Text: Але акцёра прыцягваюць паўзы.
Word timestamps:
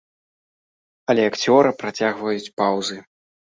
Але 1.15 1.27
акцёра 1.33 1.71
прыцягваюць 1.83 2.51
паўзы. 2.59 3.01